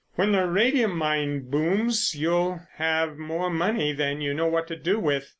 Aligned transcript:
When 0.15 0.31
the 0.31 0.47
radium 0.47 0.97
mine 0.97 1.47
booms 1.51 2.15
you'll 2.15 2.59
have 2.77 3.17
more 3.19 3.51
money 3.51 3.93
than 3.93 4.19
you 4.19 4.33
know 4.33 4.47
what 4.47 4.65
to 4.69 4.75
do 4.75 4.99
with. 4.99 5.29